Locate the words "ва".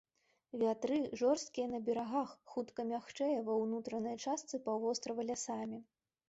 3.51-3.59